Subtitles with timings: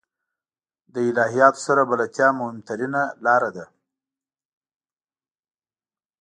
[0.91, 3.65] له الهیاتو سره بلدتیا مهمترینه لاره ده.